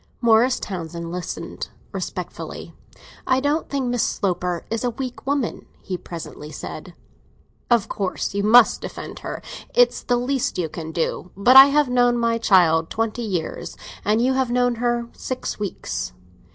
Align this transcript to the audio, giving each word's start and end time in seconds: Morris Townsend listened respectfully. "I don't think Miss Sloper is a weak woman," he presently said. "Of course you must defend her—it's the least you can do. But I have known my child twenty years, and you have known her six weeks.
Morris 0.19 0.59
Townsend 0.59 1.11
listened 1.11 1.69
respectfully. 1.91 2.73
"I 3.27 3.39
don't 3.39 3.69
think 3.69 3.87
Miss 3.87 4.01
Sloper 4.01 4.65
is 4.71 4.83
a 4.83 4.89
weak 4.89 5.27
woman," 5.27 5.67
he 5.79 5.95
presently 5.95 6.49
said. 6.49 6.95
"Of 7.69 7.87
course 7.87 8.33
you 8.33 8.41
must 8.41 8.81
defend 8.81 9.19
her—it's 9.19 10.01
the 10.01 10.17
least 10.17 10.57
you 10.57 10.69
can 10.69 10.91
do. 10.91 11.29
But 11.37 11.55
I 11.55 11.65
have 11.67 11.87
known 11.87 12.17
my 12.17 12.39
child 12.39 12.89
twenty 12.89 13.21
years, 13.21 13.77
and 14.03 14.19
you 14.19 14.33
have 14.33 14.49
known 14.49 14.73
her 14.81 15.07
six 15.13 15.59
weeks. 15.59 16.13